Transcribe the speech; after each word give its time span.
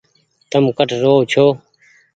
تم 0.51 0.63
ڪٺ 0.77 0.89
رهو 1.01 1.15
ڇو۔ 1.31 1.45